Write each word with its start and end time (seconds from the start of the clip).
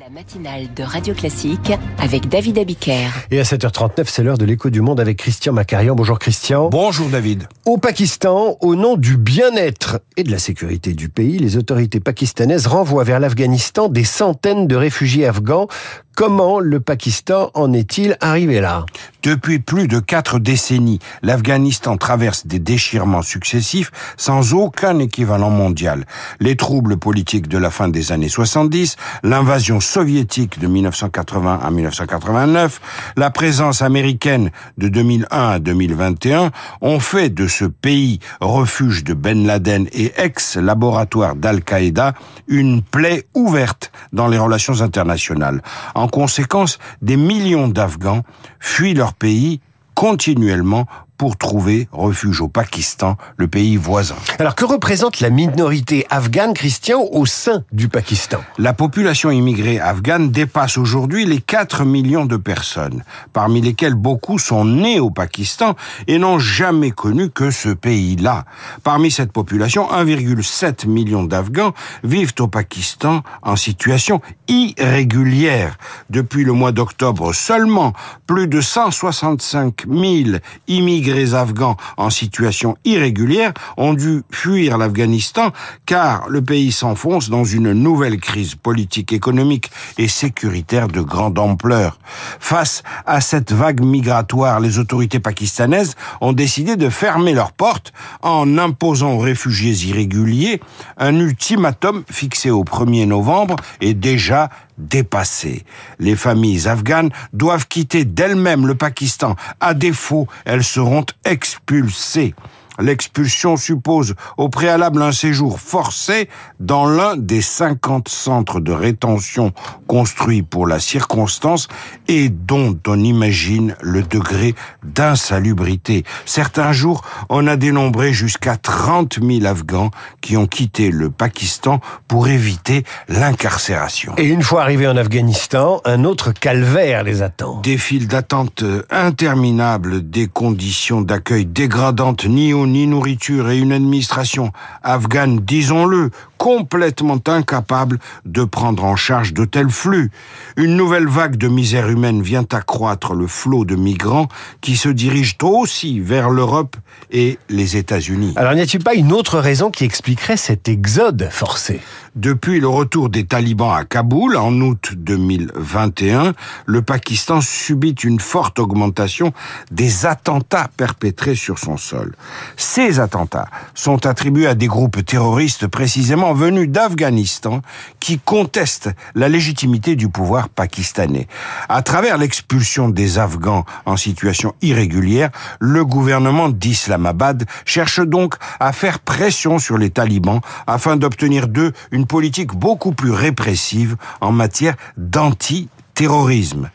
La 0.00 0.08
matinale 0.08 0.72
de 0.74 0.82
Radio 0.82 1.12
Classique 1.12 1.72
avec 1.98 2.26
David 2.26 2.56
Abiker. 2.56 3.10
Et 3.30 3.38
à 3.38 3.42
7h39, 3.42 4.04
c'est 4.06 4.22
l'heure 4.22 4.38
de 4.38 4.46
l'écho 4.46 4.70
du 4.70 4.80
monde 4.80 4.98
avec 4.98 5.18
Christian 5.18 5.52
Macarian. 5.52 5.94
Bonjour 5.94 6.18
Christian. 6.18 6.70
Bonjour 6.70 7.10
David. 7.10 7.48
Au 7.66 7.76
Pakistan, 7.76 8.56
au 8.62 8.76
nom 8.76 8.96
du 8.96 9.18
bien-être 9.18 10.00
et 10.16 10.22
de 10.22 10.30
la 10.30 10.38
sécurité 10.38 10.94
du 10.94 11.10
pays, 11.10 11.38
les 11.38 11.58
autorités 11.58 12.00
pakistanaises 12.00 12.66
renvoient 12.66 13.04
vers 13.04 13.20
l'Afghanistan 13.20 13.90
des 13.90 14.04
centaines 14.04 14.66
de 14.66 14.74
réfugiés 14.74 15.26
afghans 15.26 15.68
Comment 16.16 16.60
le 16.60 16.80
Pakistan 16.80 17.50
en 17.54 17.72
est-il 17.72 18.16
arrivé 18.20 18.60
là? 18.60 18.84
Depuis 19.22 19.58
plus 19.58 19.86
de 19.86 20.00
quatre 20.00 20.38
décennies, 20.38 20.98
l'Afghanistan 21.22 21.96
traverse 21.96 22.46
des 22.46 22.58
déchirements 22.58 23.22
successifs 23.22 23.90
sans 24.16 24.54
aucun 24.54 24.98
équivalent 24.98 25.50
mondial. 25.50 26.06
Les 26.40 26.56
troubles 26.56 26.96
politiques 26.96 27.48
de 27.48 27.58
la 27.58 27.70
fin 27.70 27.88
des 27.88 28.12
années 28.12 28.28
70, 28.30 28.96
l'invasion 29.22 29.80
soviétique 29.80 30.58
de 30.58 30.66
1980 30.66 31.60
à 31.62 31.70
1989, 31.70 32.80
la 33.16 33.30
présence 33.30 33.82
américaine 33.82 34.50
de 34.78 34.88
2001 34.88 35.48
à 35.50 35.58
2021 35.58 36.50
ont 36.80 37.00
fait 37.00 37.28
de 37.28 37.46
ce 37.46 37.66
pays, 37.66 38.20
refuge 38.40 39.04
de 39.04 39.12
Ben 39.12 39.46
Laden 39.46 39.86
et 39.92 40.12
ex-laboratoire 40.16 41.36
d'Al-Qaïda, 41.36 42.14
une 42.48 42.82
plaie 42.82 43.26
ouverte 43.34 43.92
dans 44.12 44.28
les 44.28 44.38
relations 44.38 44.80
internationales. 44.80 45.62
En 46.00 46.08
conséquence, 46.08 46.78
des 47.02 47.18
millions 47.18 47.68
d'Afghans 47.68 48.22
fuient 48.58 48.94
leur 48.94 49.12
pays 49.12 49.60
continuellement 49.94 50.86
pour 51.18 51.36
trouver 51.36 51.86
refuge 51.92 52.40
au 52.40 52.48
Pakistan, 52.48 53.18
le 53.36 53.46
pays 53.46 53.76
voisin. 53.76 54.14
Alors 54.38 54.54
que 54.54 54.64
représente 54.64 55.20
la 55.20 55.28
minorité 55.28 56.06
afghane, 56.08 56.54
Christian, 56.54 57.02
au 57.12 57.26
sein 57.26 57.62
du 57.72 57.90
Pakistan? 57.90 58.38
La 58.56 58.72
population 58.72 59.30
immigrée 59.30 59.78
afghane 59.78 60.30
dépasse 60.30 60.78
aujourd'hui 60.78 61.26
les 61.26 61.42
4 61.42 61.84
millions 61.84 62.24
de 62.24 62.38
personnes, 62.38 63.04
parmi 63.34 63.60
lesquelles 63.60 63.96
beaucoup 63.96 64.38
sont 64.38 64.64
nés 64.64 64.98
au 64.98 65.10
Pakistan 65.10 65.76
et 66.06 66.16
n'ont 66.18 66.38
jamais 66.38 66.90
connu 66.90 67.28
que 67.28 67.50
ce 67.50 67.68
pays-là. 67.68 68.46
Parmi 68.82 69.10
cette 69.10 69.32
population, 69.32 69.90
1,7 69.92 70.88
million 70.88 71.22
d'Afghans 71.24 71.74
vivent 72.02 72.32
au 72.38 72.48
Pakistan 72.48 73.20
en 73.42 73.56
situation 73.56 74.22
irrégulière. 74.50 75.78
Depuis 76.10 76.44
le 76.44 76.52
mois 76.52 76.72
d'octobre 76.72 77.32
seulement, 77.32 77.92
plus 78.26 78.48
de 78.48 78.60
165 78.60 79.86
000 79.88 80.38
immigrés 80.66 81.34
Afghans 81.34 81.76
en 81.96 82.10
situation 82.10 82.76
irrégulière 82.84 83.52
ont 83.76 83.94
dû 83.94 84.22
fuir 84.30 84.76
l'Afghanistan 84.76 85.52
car 85.86 86.28
le 86.28 86.42
pays 86.42 86.72
s'enfonce 86.72 87.30
dans 87.30 87.44
une 87.44 87.72
nouvelle 87.72 88.18
crise 88.18 88.56
politique, 88.56 89.12
économique 89.12 89.70
et 89.98 90.08
sécuritaire 90.08 90.88
de 90.88 91.00
grande 91.00 91.38
ampleur. 91.38 91.98
Face 92.40 92.82
à 93.06 93.20
cette 93.20 93.52
vague 93.52 93.82
migratoire, 93.82 94.58
les 94.58 94.78
autorités 94.78 95.20
pakistanaises 95.20 95.94
ont 96.20 96.32
décidé 96.32 96.76
de 96.76 96.88
fermer 96.88 97.34
leurs 97.34 97.52
portes 97.52 97.92
en 98.22 98.58
imposant 98.58 99.12
aux 99.12 99.18
réfugiés 99.18 99.74
irréguliers 99.88 100.60
un 100.96 101.14
ultimatum 101.14 102.02
fixé 102.10 102.50
au 102.50 102.64
1er 102.64 103.06
novembre 103.06 103.56
et 103.80 103.94
déjà 103.94 104.39
dépassées. 104.78 105.64
Les 105.98 106.16
familles 106.16 106.68
afghanes 106.68 107.10
doivent 107.32 107.66
quitter 107.66 108.04
d'elles-mêmes 108.04 108.66
le 108.66 108.74
Pakistan. 108.74 109.36
À 109.60 109.74
défaut, 109.74 110.26
elles 110.44 110.64
seront 110.64 111.04
expulsées. 111.24 112.34
L'expulsion 112.80 113.56
suppose 113.56 114.14
au 114.36 114.48
préalable 114.48 115.02
un 115.02 115.12
séjour 115.12 115.60
forcé 115.60 116.28
dans 116.58 116.86
l'un 116.86 117.16
des 117.16 117.42
50 117.42 118.08
centres 118.08 118.60
de 118.60 118.72
rétention 118.72 119.52
construits 119.86 120.42
pour 120.42 120.66
la 120.66 120.80
circonstance 120.80 121.68
et 122.08 122.28
dont 122.28 122.78
on 122.86 122.98
imagine 123.02 123.76
le 123.80 124.02
degré 124.02 124.54
d'insalubrité. 124.84 126.04
Certains 126.24 126.72
jours, 126.72 127.02
on 127.28 127.46
a 127.46 127.56
dénombré 127.56 128.12
jusqu'à 128.12 128.56
30 128.56 129.18
000 129.22 129.44
Afghans 129.46 129.90
qui 130.20 130.36
ont 130.36 130.46
quitté 130.46 130.90
le 130.90 131.10
Pakistan 131.10 131.80
pour 132.08 132.28
éviter 132.28 132.84
l'incarcération. 133.08 134.14
Et 134.16 134.26
une 134.26 134.42
fois 134.42 134.62
arrivés 134.62 134.88
en 134.88 134.96
Afghanistan, 134.96 135.80
un 135.84 136.04
autre 136.04 136.32
calvaire 136.32 137.04
les 137.04 137.22
attend. 137.22 137.60
Des 137.60 137.78
files 137.78 138.08
d'attente 138.08 138.64
interminables, 138.90 140.08
des 140.08 140.28
conditions 140.28 141.00
d'accueil 141.00 141.46
dégradantes 141.46 142.24
ni 142.24 142.52
au 142.52 142.66
ni 142.70 142.86
nourriture 142.86 143.50
et 143.50 143.58
une 143.58 143.72
administration 143.72 144.52
afghane, 144.82 145.40
disons-le, 145.40 146.10
complètement 146.40 147.20
incapable 147.26 147.98
de 148.24 148.44
prendre 148.44 148.84
en 148.84 148.96
charge 148.96 149.34
de 149.34 149.44
tels 149.44 149.68
flux. 149.68 150.10
Une 150.56 150.74
nouvelle 150.74 151.06
vague 151.06 151.36
de 151.36 151.48
misère 151.48 151.90
humaine 151.90 152.22
vient 152.22 152.46
accroître 152.50 153.12
le 153.12 153.26
flot 153.26 153.66
de 153.66 153.76
migrants 153.76 154.26
qui 154.62 154.78
se 154.78 154.88
dirigent 154.88 155.36
aussi 155.42 156.00
vers 156.00 156.30
l'Europe 156.30 156.78
et 157.10 157.38
les 157.50 157.76
États-Unis. 157.76 158.32
Alors 158.36 158.54
n'y 158.54 158.62
a-t-il 158.62 158.82
pas 158.82 158.94
une 158.94 159.12
autre 159.12 159.38
raison 159.38 159.70
qui 159.70 159.84
expliquerait 159.84 160.38
cet 160.38 160.66
exode 160.66 161.28
forcé? 161.30 161.82
Depuis 162.16 162.58
le 162.58 162.66
retour 162.66 163.08
des 163.08 163.24
talibans 163.24 163.72
à 163.72 163.84
Kaboul 163.84 164.36
en 164.36 164.52
août 164.62 164.94
2021, 164.96 166.32
le 166.66 166.82
Pakistan 166.82 167.40
subit 167.40 167.94
une 168.02 168.18
forte 168.18 168.58
augmentation 168.58 169.32
des 169.70 170.06
attentats 170.06 170.68
perpétrés 170.76 171.36
sur 171.36 171.60
son 171.60 171.76
sol. 171.76 172.16
Ces 172.56 172.98
attentats 172.98 173.48
sont 173.74 174.06
attribués 174.06 174.48
à 174.48 174.54
des 174.54 174.66
groupes 174.66 175.04
terroristes 175.04 175.68
précisément 175.68 176.29
venus 176.34 176.68
d'Afghanistan 176.68 177.62
qui 177.98 178.18
contestent 178.18 178.90
la 179.14 179.28
légitimité 179.28 179.96
du 179.96 180.08
pouvoir 180.08 180.48
pakistanais. 180.48 181.26
À 181.68 181.82
travers 181.82 182.18
l'expulsion 182.18 182.88
des 182.88 183.18
Afghans 183.18 183.64
en 183.86 183.96
situation 183.96 184.54
irrégulière, 184.62 185.30
le 185.58 185.84
gouvernement 185.84 186.48
d'Islamabad 186.48 187.44
cherche 187.64 188.00
donc 188.00 188.34
à 188.58 188.72
faire 188.72 189.00
pression 189.00 189.58
sur 189.58 189.78
les 189.78 189.90
talibans 189.90 190.40
afin 190.66 190.96
d'obtenir 190.96 191.48
d'eux 191.48 191.72
une 191.90 192.06
politique 192.06 192.54
beaucoup 192.54 192.92
plus 192.92 193.12
répressive 193.12 193.96
en 194.20 194.32
matière 194.32 194.76
d'anti-terrorisme. 194.96 196.70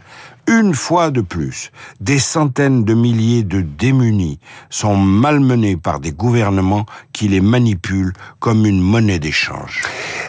Une 0.47 0.75
fois 0.75 1.09
de 1.09 1.21
plus, 1.21 1.71
des 2.01 2.19
centaines 2.19 2.83
de 2.83 2.93
milliers 2.93 3.43
de 3.43 3.61
démunis 3.61 4.39
sont 4.69 4.95
malmenés 4.95 5.75
par 5.75 5.99
des 5.99 6.11
gouvernements 6.11 6.85
qui 7.13 7.27
les 7.27 7.41
manipulent 7.41 8.13
comme 8.39 8.65
une 8.65 8.79
monnaie 8.79 9.17
d'échange. 9.17 9.81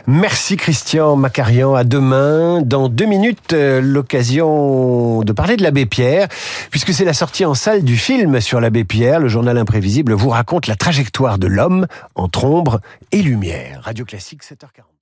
Merci 0.06 0.56
Christian 0.56 1.16
Macarian. 1.16 1.74
À 1.74 1.84
demain. 1.84 2.62
Dans 2.62 2.88
deux 2.88 3.04
minutes, 3.04 3.52
euh, 3.52 3.80
l'occasion 3.82 5.22
de 5.22 5.32
parler 5.32 5.56
de 5.56 5.62
l'abbé 5.62 5.84
Pierre, 5.84 6.28
puisque 6.70 6.94
c'est 6.94 7.04
la 7.04 7.12
sortie 7.12 7.44
en 7.44 7.54
salle 7.54 7.84
du 7.84 7.96
film 7.96 8.40
sur 8.40 8.60
l'abbé 8.60 8.84
Pierre. 8.84 9.20
Le 9.20 9.28
journal 9.28 9.58
imprévisible 9.58 10.14
vous 10.14 10.30
raconte 10.30 10.66
la 10.66 10.76
trajectoire 10.76 11.38
de 11.38 11.46
l'homme 11.46 11.86
entre 12.14 12.44
ombre 12.44 12.80
et 13.12 13.20
lumière. 13.20 13.80
Radio 13.82 14.04
Classique, 14.04 14.42
7h40. 14.42 14.95